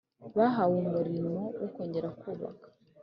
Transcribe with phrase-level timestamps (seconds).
[0.37, 2.67] bahawe umurimo wo kongera kubaka